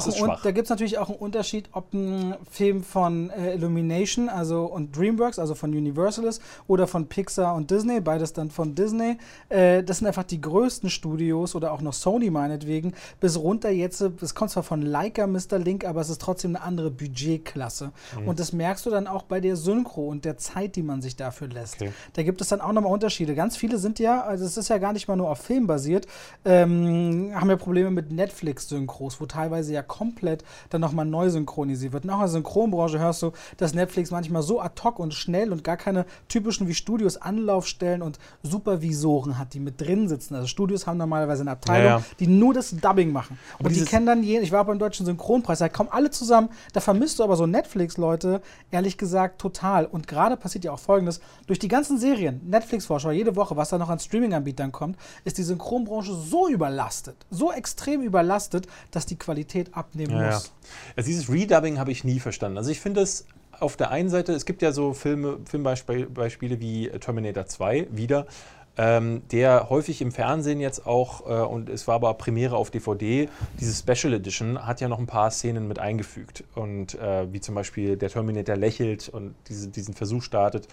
[0.69, 5.71] natürlich auch einen Unterschied, ob ein Film von äh, Illumination also und DreamWorks, also von
[5.71, 9.17] Universal ist, oder von Pixar und Disney, beides dann von Disney.
[9.49, 12.93] Äh, das sind einfach die größten Studios oder auch noch Sony meinetwegen.
[13.21, 15.59] Bis runter jetzt, es kommt zwar von Leica Mr.
[15.59, 17.93] Link, aber es ist trotzdem eine andere Budgetklasse.
[18.19, 18.29] Mhm.
[18.29, 21.17] Und das merkst du dann auch bei der Synchro und der Zeit, die man sich
[21.17, 21.77] dafür lässt.
[21.77, 21.93] Okay.
[22.13, 23.35] Da gibt es dann auch nochmal Unterschiede.
[23.35, 26.07] Ganz viele sind ja, also es ist ja gar nicht mal nur auf Film basiert,
[26.45, 32.05] ähm, haben ja Probleme mit Netflix-Synchros, wo teilweise ja komplett dann nochmal neu synchronisiert wird.
[32.05, 35.53] Und auch in der Synchronbranche hörst du, dass Netflix manchmal so ad hoc und schnell
[35.53, 40.35] und gar keine typischen wie Studios Anlaufstellen und Supervisoren hat, die mit drin sitzen.
[40.35, 42.05] Also Studios haben normalerweise eine Abteilung, ja, ja.
[42.19, 43.39] die nur das Dubbing machen.
[43.59, 46.51] Aber und die kennen dann jeden, ich war beim Deutschen Synchronpreis, da kommen alle zusammen,
[46.73, 49.87] da vermisst du aber so Netflix-Leute, ehrlich gesagt, total.
[49.87, 53.79] Und gerade passiert ja auch folgendes, durch die ganzen Serien, Netflix-Vorschau, jede Woche, was da
[53.79, 59.17] noch an Streaming-Anbietern kommt, ist die Synchronbranche so überlastet, so extrem extrem überlastet, dass die
[59.17, 60.47] Qualität abnehmen ja, muss.
[60.47, 60.51] Ja.
[60.97, 62.59] Also dieses Redubbing habe ich nie verstanden.
[62.59, 63.27] Also ich finde es
[63.59, 68.27] auf der einen Seite, es gibt ja so Filme, Filmbeispiele wie Terminator 2 wieder,
[68.79, 73.29] ähm, der häufig im Fernsehen jetzt auch, äh, und es war aber Premiere auf DVD,
[73.59, 76.45] diese Special Edition hat ja noch ein paar Szenen mit eingefügt.
[76.55, 80.69] Und äh, wie zum Beispiel der Terminator lächelt und diese, diesen Versuch startet.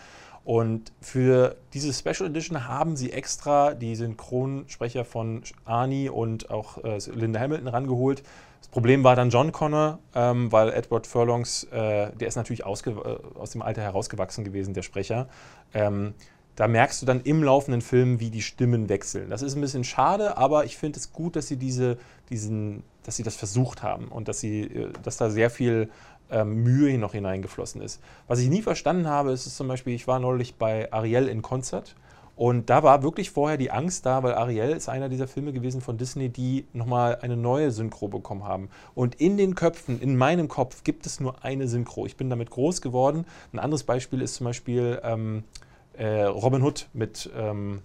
[0.48, 7.00] Und für diese Special Edition haben sie extra die Synchronsprecher von Arnie und auch äh,
[7.14, 8.24] Linda Hamilton rangeholt.
[8.62, 12.64] Das Problem war dann John Connor, ähm, weil Edward Furlongs, äh, der ist natürlich äh,
[12.64, 15.28] aus dem Alter herausgewachsen gewesen, der Sprecher.
[15.74, 16.14] Ähm,
[16.56, 19.30] da merkst du dann im laufenden Film, wie die Stimmen wechseln.
[19.30, 21.98] Das ist ein bisschen schade, aber ich finde es gut, dass sie diese,
[22.30, 25.90] diesen, dass sie das versucht haben und dass sie, äh, dass da sehr viel
[26.32, 28.02] ähm, Mühe noch hineingeflossen ist.
[28.28, 31.42] Was ich nie verstanden habe, ist, ist zum Beispiel, ich war neulich bei Ariel in
[31.42, 31.96] Konzert
[32.38, 35.82] und da war wirklich vorher die Angst da, weil Ariel ist einer dieser Filme gewesen
[35.82, 38.70] von Disney, die nochmal eine neue Synchro bekommen haben.
[38.94, 42.06] Und in den Köpfen, in meinem Kopf, gibt es nur eine Synchro.
[42.06, 43.26] Ich bin damit groß geworden.
[43.54, 45.46] Ein anderes Beispiel ist zum Beispiel ähm,
[45.94, 47.82] äh, Robin Hood mit, ähm,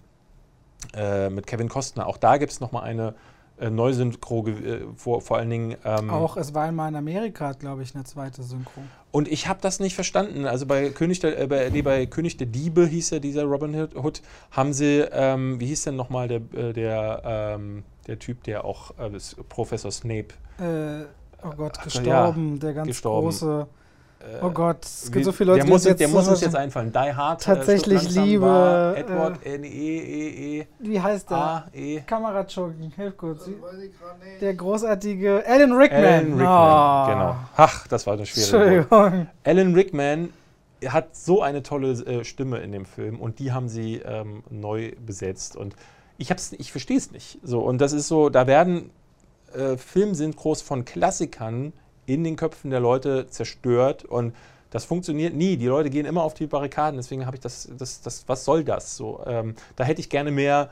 [0.95, 2.05] äh, mit Kevin Costner.
[2.05, 3.15] Auch da gibt es nochmal eine
[3.63, 5.75] äh, Neusynchro äh, vor, vor allen Dingen.
[5.85, 8.81] Ähm, auch es war einmal in Amerika, glaube ich, eine zweite Synchro.
[9.11, 10.45] Und ich habe das nicht verstanden.
[10.45, 13.87] Also bei König der, äh, bei, nee, bei König der Diebe hieß ja dieser Robin
[13.95, 14.21] Hood,
[14.51, 17.21] haben sie, ähm, wie hieß denn nochmal der, äh, der,
[17.55, 19.09] ähm, der Typ, der auch äh,
[19.47, 20.33] Professor Snape.
[21.45, 23.27] Oh Gott, gestorben, ja, der ganz gestorben.
[23.27, 23.67] große.
[24.41, 26.91] Oh Gott, es gibt so viele Leute, der muss, jetzt, der muss uns jetzt einfallen.
[26.91, 27.41] Die Hard.
[27.41, 28.45] Äh, Tatsächlich Liebe.
[28.45, 30.67] War Edward äh, N E E E.
[30.79, 31.37] Wie heißt der?
[31.37, 31.99] A E.
[32.01, 32.93] Kameradschocken.
[32.95, 33.49] Hilf kurz.
[34.39, 36.03] Der großartige Alan Rickman.
[36.03, 36.41] Alan Rickman.
[36.41, 37.11] Oh.
[37.11, 37.35] Genau.
[37.57, 39.27] Ach, das war eine schwere Entschuldigung.
[39.43, 40.29] Alan Rickman
[40.87, 44.91] hat so eine tolle äh, Stimme in dem Film und die haben sie ähm, neu
[45.05, 45.75] besetzt und
[46.17, 47.39] ich ich verstehe es nicht.
[47.43, 48.89] So und das ist so, da werden
[49.53, 51.73] äh, Filmsynchros von Klassikern
[52.05, 54.33] in den Köpfen der Leute zerstört und
[54.69, 55.55] das funktioniert nie.
[55.57, 56.97] Die Leute gehen immer auf die Barrikaden.
[56.97, 58.97] Deswegen habe ich das, das, das, was soll das?
[58.97, 60.71] So, ähm, da hätte ich gerne mehr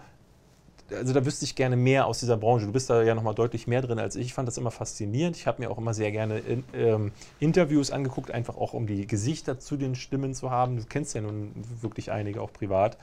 [0.92, 2.66] also da wüsste ich gerne mehr aus dieser Branche.
[2.66, 4.28] Du bist da ja nochmal deutlich mehr drin als ich.
[4.28, 5.38] Ich fand das immer faszinierend.
[5.38, 9.08] Ich habe mir auch immer sehr gerne in, ähm, Interviews angeguckt, einfach auch um die
[9.08, 10.78] Gesichter zu den Stimmen zu haben.
[10.78, 12.98] Du kennst ja nun wirklich einige auch privat.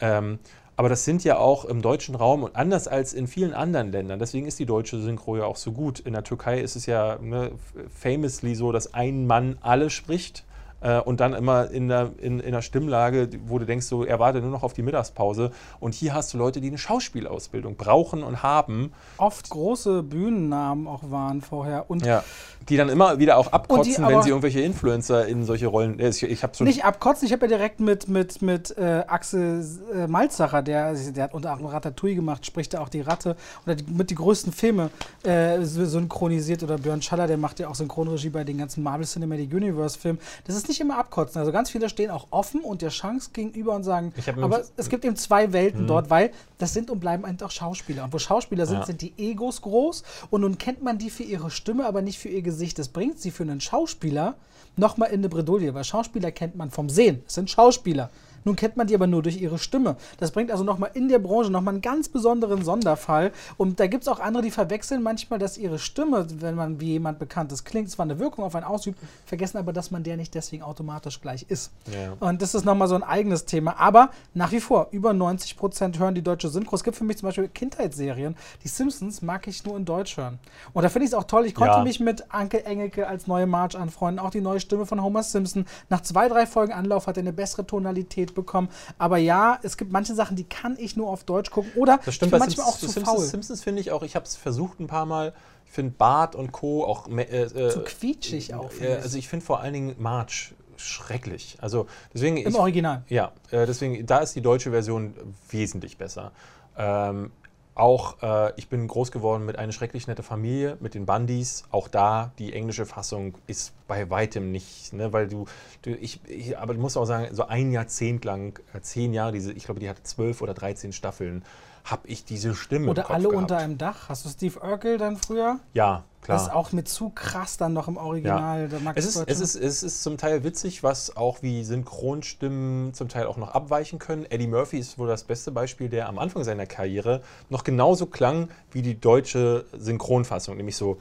[0.00, 0.38] Ähm,
[0.76, 4.18] aber das sind ja auch im deutschen Raum und anders als in vielen anderen Ländern.
[4.18, 6.00] Deswegen ist die deutsche Synchro ja auch so gut.
[6.00, 7.52] In der Türkei ist es ja ne,
[7.88, 10.44] famously so, dass ein Mann alle spricht
[10.82, 14.18] äh, und dann immer in der, in, in der Stimmlage, wo du denkst, so, er
[14.18, 15.50] wartet nur noch auf die Mittagspause.
[15.80, 18.92] Und hier hast du Leute, die eine Schauspielausbildung brauchen und haben.
[19.16, 21.88] Oft große Bühnennamen auch waren vorher.
[21.88, 22.22] Und ja.
[22.68, 26.00] Die dann immer wieder auch abkotzen, wenn sie irgendwelche Influencer in solche Rollen.
[26.00, 30.06] Ich, ich hab nicht abkotzen, ich habe ja direkt mit, mit, mit äh, Axel äh,
[30.06, 33.84] Malzacher, der, der hat unter anderem Ratatouille gemacht, spricht ja auch die Ratte oder die,
[33.90, 34.90] mit die größten Filme
[35.22, 36.62] äh, synchronisiert.
[36.64, 40.18] Oder Björn Schaller, der macht ja auch Synchronregie bei den ganzen Marvel Cinematic Universe Filmen.
[40.44, 41.38] Das ist nicht immer abkotzen.
[41.38, 45.04] Also ganz viele stehen auch offen und der Chance gegenüber und sagen, aber es gibt
[45.04, 45.86] eben zwei Welten mhm.
[45.86, 48.04] dort, weil das sind und bleiben auch Schauspieler.
[48.04, 48.86] Und wo Schauspieler sind, ja.
[48.86, 52.28] sind die Egos groß und nun kennt man die für ihre Stimme, aber nicht für
[52.28, 52.55] ihr Gesicht.
[52.56, 52.78] Gesicht.
[52.78, 54.34] Das bringt sie für einen Schauspieler
[54.76, 57.22] nochmal in eine Bredouille, weil Schauspieler kennt man vom Sehen.
[57.26, 58.10] Es sind Schauspieler.
[58.46, 59.96] Nun kennt man die aber nur durch ihre Stimme.
[60.18, 63.32] Das bringt also nochmal in der Branche nochmal einen ganz besonderen Sonderfall.
[63.56, 66.92] Und da gibt es auch andere, die verwechseln manchmal, dass ihre Stimme, wenn man wie
[66.92, 70.32] jemand Bekanntes klingt, zwar eine Wirkung auf einen ausübt, vergessen aber, dass man der nicht
[70.32, 71.72] deswegen automatisch gleich ist.
[71.92, 72.12] Ja.
[72.20, 73.80] Und das ist nochmal so ein eigenes Thema.
[73.80, 76.76] Aber nach wie vor, über 90 Prozent hören die deutsche Synchro.
[76.76, 78.36] Es gibt für mich zum Beispiel Kindheitsserien.
[78.62, 80.38] Die Simpsons mag ich nur in Deutsch hören.
[80.72, 81.46] Und da finde ich es auch toll.
[81.46, 81.82] Ich konnte ja.
[81.82, 84.24] mich mit Anke Engelke als neue March anfreunden.
[84.24, 85.66] Auch die neue Stimme von Homer Simpson.
[85.88, 88.68] Nach zwei, drei Folgen Anlauf hat er eine bessere Tonalität bekommen.
[88.98, 91.72] Aber ja, es gibt manche Sachen, die kann ich nur auf Deutsch gucken.
[91.74, 93.26] Oder das stimmt, ich bin manchmal Simpsons, auch zu Simpsons, faul.
[93.26, 95.34] Simpsons finde ich auch, ich habe es versucht ein paar Mal.
[95.64, 96.84] Ich finde Bart und Co.
[96.84, 97.08] auch.
[97.08, 98.70] Äh, äh, zu quietschig auch.
[98.80, 101.58] Äh, also ich finde vor allen Dingen March schrecklich.
[101.60, 102.36] Also deswegen.
[102.36, 103.02] Im ich, Original.
[103.08, 105.14] Ja, äh, deswegen, da ist die deutsche Version
[105.50, 106.32] wesentlich besser.
[106.76, 107.32] Ähm,
[107.76, 111.64] auch, äh, ich bin groß geworden mit einer schrecklich nette Familie, mit den Bundys.
[111.70, 115.44] Auch da, die englische Fassung ist bei weitem nicht, ne, weil du,
[115.82, 119.32] du ich, ich, aber du musst auch sagen, so ein Jahrzehnt lang, äh, zehn Jahre,
[119.32, 121.44] diese, ich glaube, die hatte zwölf oder dreizehn Staffeln,
[121.86, 122.90] habe ich diese Stimme.
[122.90, 123.42] Oder alle gehabt.
[123.42, 124.08] unter einem Dach.
[124.08, 125.60] Hast du Steve Urkel dann früher?
[125.72, 126.36] Ja, klar.
[126.36, 128.68] Das ist auch mit zu krass dann noch im Original.
[128.70, 128.92] Ja.
[128.96, 133.26] Es, ist, es, ist, es ist zum Teil witzig, was auch wie Synchronstimmen zum Teil
[133.26, 134.26] auch noch abweichen können.
[134.26, 138.48] Eddie Murphy ist wohl das beste Beispiel, der am Anfang seiner Karriere noch genauso klang
[138.72, 140.98] wie die deutsche Synchronfassung, nämlich so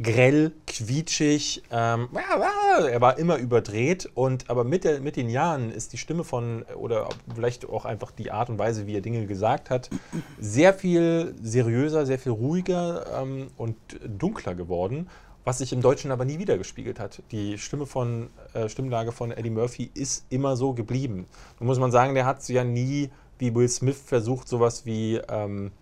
[0.00, 1.62] grell, quietschig.
[1.70, 6.24] Ähm, er war immer überdreht und aber mit, der, mit den Jahren ist die Stimme
[6.24, 9.90] von, oder vielleicht auch einfach die Art und Weise, wie er Dinge gesagt hat,
[10.38, 13.76] sehr viel seriöser, sehr viel ruhiger ähm, und
[14.06, 15.08] dunkler geworden,
[15.44, 17.22] was sich im Deutschen aber nie wiedergespiegelt hat.
[17.32, 21.26] Die Stimme von, äh, Stimmlage von Eddie Murphy ist immer so geblieben.
[21.58, 25.72] Da muss man sagen, der hat ja nie wie Will Smith versucht, sowas wie ähm,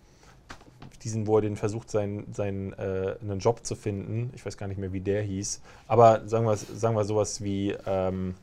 [1.02, 4.30] diesen, wo er den versucht, seinen, seinen äh, einen Job zu finden.
[4.34, 5.60] Ich weiß gar nicht mehr, wie der hieß.
[5.86, 8.34] Aber sagen wir, sagen wir sowas wie ähm,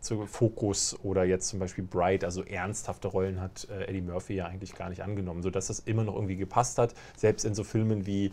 [0.00, 4.46] zu Fokus oder jetzt zum Beispiel Bright, also ernsthafte Rollen hat äh, Eddie Murphy ja
[4.46, 8.06] eigentlich gar nicht angenommen, sodass das immer noch irgendwie gepasst hat, selbst in so Filmen
[8.06, 8.32] wie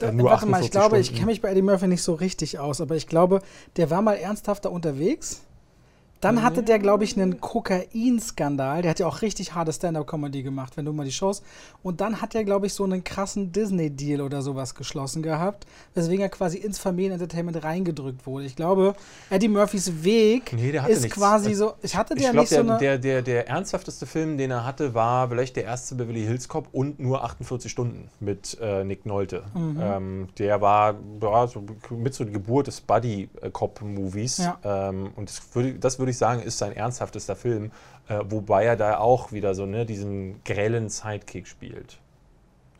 [0.00, 1.02] äh, nur Warte mal, ich glaube, Stunden.
[1.02, 3.40] ich kenne mich bei Eddie Murphy nicht so richtig aus, aber ich glaube,
[3.76, 5.40] der war mal ernsthafter unterwegs
[6.24, 8.82] dann hatte der, glaube ich, einen Kokain-Skandal.
[8.82, 11.42] Der hat ja auch richtig harte Stand-Up-Comedy gemacht, wenn du mal die Shows.
[11.82, 16.22] Und dann hat er, glaube ich, so einen krassen Disney-Deal oder sowas geschlossen gehabt, weswegen
[16.22, 18.46] er quasi ins Familienentertainment reingedrückt wurde.
[18.46, 18.94] Ich glaube,
[19.28, 21.16] Eddie Murphys Weg nee, ist nichts.
[21.16, 21.74] quasi so.
[21.82, 22.78] Ich hatte der ich glaub, nicht der, so eine.
[22.78, 26.68] Der, der, der ernsthafteste Film, den er hatte, war vielleicht der erste Beverly Hills Cop
[26.72, 29.44] und nur 48 Stunden mit äh, Nick Nolte.
[29.54, 29.78] Mhm.
[29.80, 34.38] Ähm, der war ja, so mit so der Geburt des Buddy-Cop-Movies.
[34.38, 34.58] Ja.
[34.64, 37.70] Ähm, und das würde, das würde ich sagen, ist sein ernsthaftester Film,
[38.08, 41.98] äh, wobei er da auch wieder so ne, diesen grellen Sidekick spielt.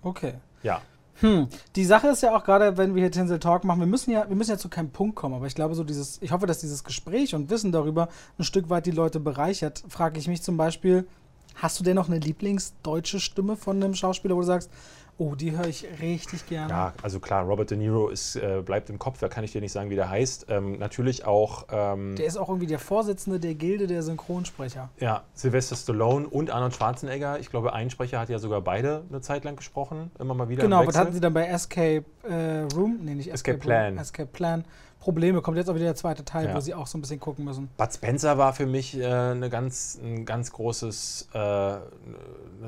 [0.02, 0.34] Okay.
[0.62, 0.80] Ja.
[1.20, 1.48] Hm.
[1.76, 4.28] Die Sache ist ja auch gerade, wenn wir hier Tinsel Talk machen, wir müssen ja,
[4.28, 6.58] wir müssen ja zu keinem Punkt kommen, aber ich glaube, so dieses, ich hoffe, dass
[6.58, 9.84] dieses Gespräch und Wissen darüber ein Stück weit die Leute bereichert.
[9.88, 11.06] Frage ich mich zum Beispiel,
[11.54, 14.70] hast du denn noch eine Lieblingsdeutsche Stimme von einem Schauspieler, wo du sagst,
[15.16, 16.70] Oh, die höre ich richtig gerne.
[16.70, 19.60] Ja, also klar, Robert De Niro ist, äh, bleibt im Kopf, da kann ich dir
[19.60, 20.46] nicht sagen, wie der heißt.
[20.48, 21.66] Ähm, natürlich auch.
[21.70, 24.90] Ähm, der ist auch irgendwie der Vorsitzende der Gilde der Synchronsprecher.
[24.98, 27.38] Ja, Sylvester Stallone und Arnold Schwarzenegger.
[27.38, 30.62] Ich glaube, ein Sprecher hat ja sogar beide eine Zeit lang gesprochen, immer mal wieder.
[30.62, 32.98] Genau, was hatten sie dann bei Escape äh, Room?
[33.02, 33.92] Nee, nicht Escape, Escape Plan.
[33.92, 34.64] Room, Escape Plan
[35.04, 35.42] Probleme.
[35.42, 36.54] Kommt jetzt auch wieder der zweite Teil, ja.
[36.54, 37.68] wo sie auch so ein bisschen gucken müssen.
[37.76, 41.74] Bud Spencer war für mich äh, eine ganz, ein ganz großes, äh,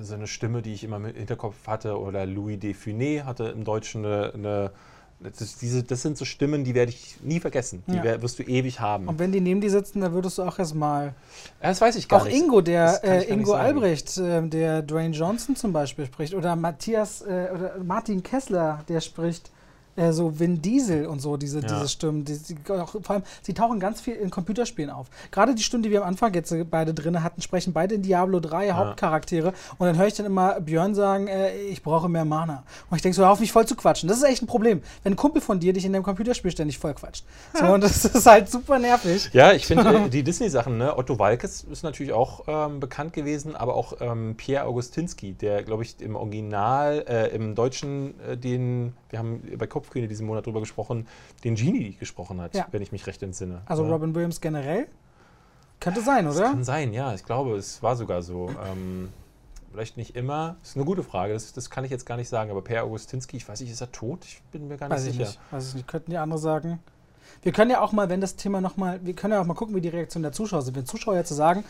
[0.00, 1.98] so eine Stimme, die ich immer im Hinterkopf hatte.
[1.98, 4.70] Oder Louis Defuné hatte im Deutschen eine, eine
[5.18, 7.82] Das, ist diese, das sind so Stimmen, die werde ich nie vergessen.
[7.86, 8.20] Die Ja.
[8.20, 9.08] wirst du ewig haben.
[9.08, 11.14] Und wenn die neben dir sitzen, dann würdest du auch erstmal.
[11.62, 12.36] das weiß ich gar Auch nicht.
[12.36, 13.54] Ingo, der äh, Ingo.
[13.54, 19.00] Albrecht, äh, der Dwayne Johnson zum Beispiel spricht, oder Matthias äh, oder Martin Kessler, der
[19.00, 19.50] spricht
[19.96, 21.66] äh, so Vin Diesel und so, diese, Ja.
[21.66, 22.24] diese Stimmen.
[22.24, 25.06] Die, die, auch, vor allem, sie tauchen ganz viel in Computerspielen auf.
[25.30, 28.02] Gerade die Stimmen, die wir am Anfang jetzt äh, beide drin hatten, sprechen beide in
[28.02, 29.52] Diablo 3 Hauptcharaktere.
[29.78, 32.62] Und dann höre ich dann immer Björn sagen, äh, ich brauche mehr Mana.
[32.90, 34.08] Und ich denke so, hör auf mich voll zu quatschen.
[34.08, 36.78] Das ist echt ein Problem, wenn ein Kumpel von dir dich in dem Computerspiel ständig
[36.78, 37.24] voll quatscht.
[37.58, 39.30] So, und das ist halt super nervig.
[39.32, 40.96] Ja, ich finde äh, die Disney-Sachen, ne?
[40.96, 45.82] Otto Walkes ist natürlich auch ähm, bekannt gewesen, aber auch ähm, Pierre Augustinski, der, glaube
[45.84, 50.60] ich, im Original, äh, im Deutschen, äh, den, wir haben bei Kopfkühne diesen Monat drüber
[50.60, 51.06] gesprochen,
[51.44, 52.66] den Genie gesprochen hat, Ja.
[52.72, 53.62] wenn ich mich recht entsinne.
[53.66, 53.90] Also ja.
[53.90, 54.88] Robin Williams generell?
[55.80, 56.46] Könnte sein, Das oder?
[56.50, 57.14] kann sein, ja.
[57.14, 58.50] Ich glaube, es war sogar so.
[58.70, 59.10] Ähm,
[59.70, 60.56] vielleicht nicht immer.
[60.60, 61.34] Das ist eine gute Frage.
[61.34, 62.50] Das, das kann ich jetzt gar nicht sagen.
[62.50, 64.24] Aber Per Augustinski, ich weiß nicht, ist er tot?
[64.24, 65.24] Ich bin mir gar nicht Weiß ich sicher.
[65.26, 65.38] nicht.
[65.50, 65.86] Weiß ich nicht.
[65.88, 66.78] Könnten die andere sagen.
[67.42, 69.74] Wir können ja auch mal, wenn das Thema nochmal, wir können ja auch mal gucken,
[69.76, 70.76] wie die Reaktion der Zuschauer sind.
[70.76, 71.62] Wenn Zuschauer jetzt sagen,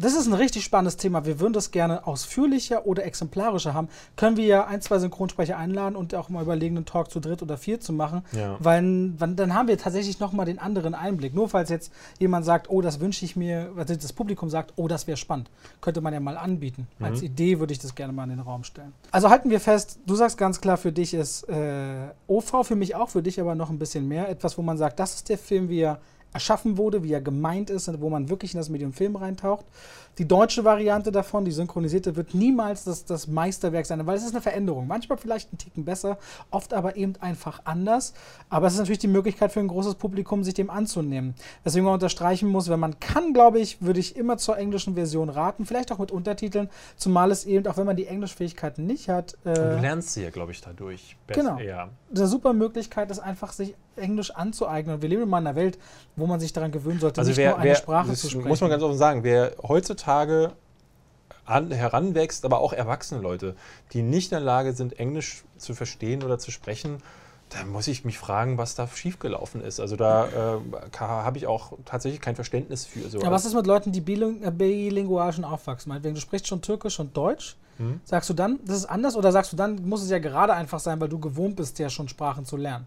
[0.00, 4.36] das ist ein richtig spannendes Thema, wir würden das gerne ausführlicher oder exemplarischer haben, können
[4.36, 7.56] wir ja ein, zwei Synchronsprecher einladen und auch mal überlegen, einen Talk zu dritt oder
[7.56, 8.22] vier zu machen.
[8.32, 8.56] Ja.
[8.60, 11.34] Weil wann- dann haben wir tatsächlich nochmal den anderen Einblick.
[11.34, 14.88] Nur falls jetzt jemand sagt, oh, das wünsche ich mir, also das Publikum sagt, oh,
[14.88, 16.86] das wäre spannend, könnte man ja mal anbieten.
[17.00, 18.92] Als Idee würde ich das gerne mal in den Raum stellen.
[19.10, 22.94] Also halten wir fest, du sagst ganz klar, für dich ist äh, OV, für mich
[22.94, 24.28] auch, für dich aber noch ein bisschen mehr.
[24.28, 26.00] Etwas, wo man sagt, das ist der Film, wie er
[26.32, 29.64] erschaffen wurde, wie er gemeint ist und wo man wirklich in das Medium Film reintaucht.
[30.18, 34.32] Die deutsche Variante davon, die synchronisierte, wird niemals das, das Meisterwerk sein, weil es ist
[34.32, 34.86] eine Veränderung.
[34.86, 36.18] Manchmal vielleicht ein Ticken besser,
[36.50, 38.12] oft aber eben einfach anders.
[38.48, 41.34] Aber es ist natürlich die Möglichkeit für ein großes Publikum, sich dem anzunehmen.
[41.64, 45.30] Weswegen man unterstreichen muss, wenn man kann, glaube ich, würde ich immer zur englischen Version
[45.30, 49.38] raten, vielleicht auch mit Untertiteln, zumal es eben, auch wenn man die Englischfähigkeiten nicht hat,
[49.44, 51.16] Und du äh, lernst sie ja, glaube ich, dadurch.
[51.28, 51.58] Genau.
[51.58, 51.88] Ja.
[52.14, 54.96] eine super Möglichkeit ist, einfach sich Englisch anzueignen.
[54.96, 55.78] Und wir leben in einer Welt,
[56.16, 58.48] wo man sich daran gewöhnen sollte, Also nicht wer, nur eine wer Sprache zu sprechen.
[58.48, 60.52] muss man ganz offen sagen, wer heutzutage
[61.44, 63.56] an, heranwächst, aber auch erwachsene Leute,
[63.92, 66.98] die nicht in der Lage sind, Englisch zu verstehen oder zu sprechen,
[67.50, 69.80] da muss ich mich fragen, was da schiefgelaufen ist.
[69.80, 73.08] Also da äh, habe ich auch tatsächlich kein Verständnis für.
[73.08, 73.20] So.
[73.20, 75.88] Ja, was ist mit Leuten, die biling äh, bilingual schon aufwachsen?
[75.88, 77.56] Meinetwegen, du sprichst schon Türkisch und Deutsch.
[77.78, 78.00] Hm?
[78.04, 79.16] Sagst du dann, das ist anders?
[79.16, 81.90] Oder sagst du dann, muss es ja gerade einfach sein, weil du gewohnt bist, ja
[81.90, 82.86] schon Sprachen zu lernen?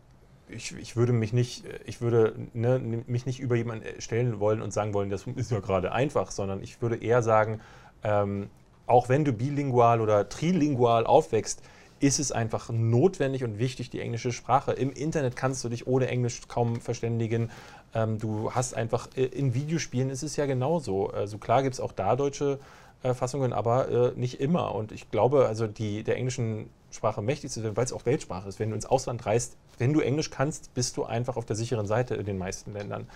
[0.54, 4.74] Ich, ich würde mich nicht, ich würde ne, mich nicht über jemanden stellen wollen und
[4.74, 7.60] sagen wollen, das ist ja gerade einfach, sondern ich würde eher sagen,
[8.04, 8.50] ähm,
[8.86, 11.62] auch wenn du bilingual oder trilingual aufwächst,
[12.00, 14.74] ist es einfach notwendig und wichtig, die englische Sprache.
[14.74, 17.50] Im Internet kannst du dich ohne Englisch kaum verständigen.
[17.94, 21.10] Ähm, du hast einfach, äh, in Videospielen ist es ja genauso.
[21.10, 22.60] Also klar gibt es auch da deutsche
[23.04, 24.76] äh, Fassungen, aber äh, nicht immer.
[24.76, 28.48] Und ich glaube, also die der englischen Sprache mächtig zu sein, weil es auch Weltsprache
[28.48, 28.60] ist.
[28.60, 31.88] Wenn du ins Ausland reist, wenn du Englisch kannst, bist du einfach auf der sicheren
[31.88, 33.08] Seite in den meisten Ländern.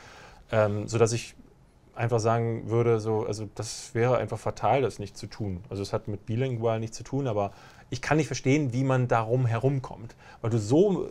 [0.52, 1.36] Ähm, sodass ich
[1.96, 5.64] einfach sagen würde, so, also das wäre einfach fatal, das nicht zu tun.
[5.70, 7.52] Also es hat mit bilingual nichts zu tun, aber
[7.90, 11.10] ich kann nicht verstehen, wie man darum herumkommt, weil du so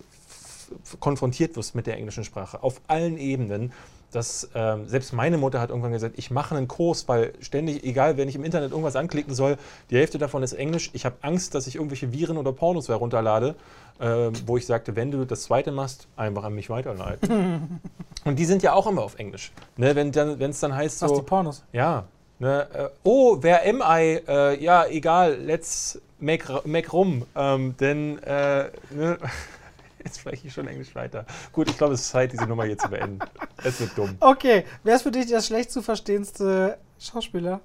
[1.01, 3.73] konfrontiert wirst mit der englischen Sprache auf allen Ebenen,
[4.17, 8.17] dass ähm, selbst meine Mutter hat irgendwann gesagt, ich mache einen Kurs, weil ständig, egal,
[8.17, 9.59] wenn ich im Internet irgendwas anklicken soll,
[9.91, 10.91] die Hälfte davon ist Englisch.
[10.95, 13.55] Ich habe Angst, dass ich irgendwelche Viren oder Pornos herunterlade,
[14.01, 17.81] ähm, wo ich sagte, wenn du das zweite machst, einfach an mich weiterleiten.
[18.25, 19.53] Und die sind ja auch immer auf Englisch.
[19.77, 20.09] Ne, wenn
[20.51, 21.63] es dann heißt Was so, die Pornos?
[21.73, 22.05] ja,
[22.39, 24.23] ne, äh, oh, wer am I?
[24.27, 27.27] Äh, ja, egal, let's make, make rum.
[27.37, 29.19] Ähm, denn, äh, ne,
[30.07, 31.27] jetzt spreche ich schon Englisch weiter.
[31.53, 33.21] Gut, ich glaube, es ist Zeit, diese Nummer hier zu beenden.
[33.63, 34.17] Es wird dumm.
[34.21, 37.61] Okay, wer ist für dich der schlecht zu verstehendste Schauspieler?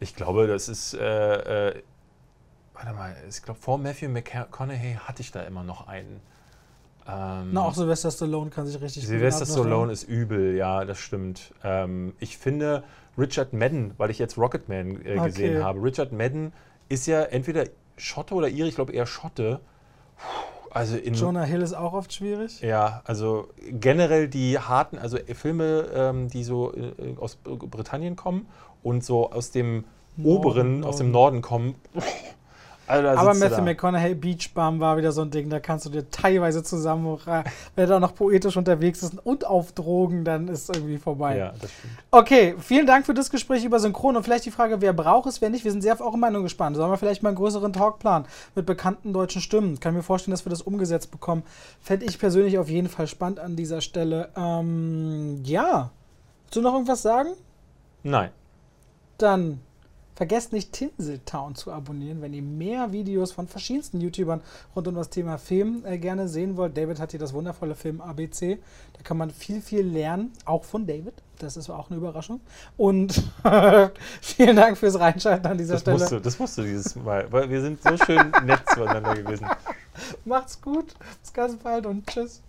[0.00, 1.82] Ich glaube, das ist, äh, äh,
[2.74, 6.20] warte mal, ich glaube, vor Matthew McConaughey hatte ich da immer noch einen.
[7.06, 9.44] Ähm, Na, auch Sylvester Stallone kann sich richtig Sylvester.
[9.46, 11.52] Stallone ist übel, ja, das stimmt.
[11.62, 12.82] Ähm, ich finde
[13.18, 15.24] Richard Madden, weil ich jetzt Rocketman äh, Okay.
[15.26, 16.52] gesehen habe, Richard Madden
[16.88, 17.64] ist ja entweder
[17.96, 19.60] Schotte oder Ire, ich glaube eher Schotte.
[20.74, 22.60] Also in Jonah Hill ist auch oft schwierig.
[22.60, 28.46] ja, also generell die harten, also Filme, ähm, die so äh, aus Britannien kommen
[28.82, 29.84] und so aus dem
[30.16, 31.40] Norden, oberen, aus dem Norden.
[31.40, 31.74] Norden kommen.
[32.86, 33.62] Also, Aber Matthew.
[33.62, 37.44] McConaughey, Beach Bum war wieder so ein Ding, da kannst du dir teilweise zusammen, wenn
[37.76, 41.38] er da noch poetisch unterwegs ist und auf Drogen, dann ist irgendwie vorbei.
[41.38, 41.94] Ja, das stimmt.
[42.10, 45.40] Okay, vielen Dank für das Gespräch über Synchron und vielleicht die Frage, wer braucht es,
[45.40, 45.64] wer nicht.
[45.64, 46.76] Wir sind sehr auf eure Meinung gespannt.
[46.76, 49.80] Sollen wir vielleicht mal einen größeren Talk planen mit bekannten deutschen Stimmen?
[49.80, 51.42] Kann mir vorstellen, dass wir das umgesetzt bekommen.
[51.80, 54.28] Fände ich persönlich auf jeden Fall spannend an dieser Stelle.
[54.36, 55.90] Ähm, ja.
[56.44, 57.30] Willst du noch irgendwas sagen?
[58.02, 58.30] Nein.
[59.18, 59.60] Dann
[60.14, 64.42] Vergesst nicht Tinseltown zu abonnieren, wenn ihr mehr Videos von verschiedensten YouTubern
[64.76, 66.76] rund um das Thema Film äh, gerne sehen wollt.
[66.76, 68.58] David hat hier das wundervolle Film ABC.
[68.92, 71.14] Da kann man viel, viel lernen, auch von David.
[71.38, 72.40] Das ist auch eine Überraschung.
[72.76, 73.22] Und
[74.20, 75.98] vielen Dank fürs Reinschalten an dieser das Stelle.
[75.98, 79.46] Musste, das musst du dieses Mal, weil wir sind so schön nett zueinander gewesen.
[80.24, 80.94] Macht's gut.
[81.20, 82.40] Bis ganz bald und tschüss.